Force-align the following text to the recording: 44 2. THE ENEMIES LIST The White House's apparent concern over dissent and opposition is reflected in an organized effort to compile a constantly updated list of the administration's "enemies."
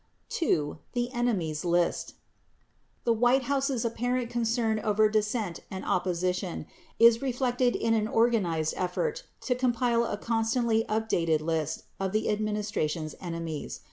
44 0.31 0.75
2. 0.79 0.79
THE 0.93 1.11
ENEMIES 1.13 1.63
LIST 1.63 2.15
The 3.03 3.13
White 3.13 3.43
House's 3.43 3.85
apparent 3.85 4.31
concern 4.31 4.79
over 4.79 5.07
dissent 5.07 5.59
and 5.69 5.85
opposition 5.85 6.65
is 6.97 7.21
reflected 7.21 7.75
in 7.75 7.93
an 7.93 8.07
organized 8.07 8.73
effort 8.77 9.25
to 9.41 9.53
compile 9.53 10.03
a 10.05 10.17
constantly 10.17 10.85
updated 10.89 11.41
list 11.41 11.83
of 11.99 12.13
the 12.13 12.31
administration's 12.31 13.13
"enemies." 13.21 13.79